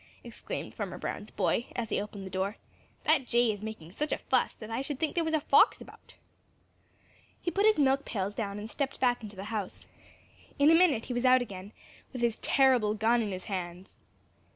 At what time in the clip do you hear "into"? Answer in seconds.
9.21-9.35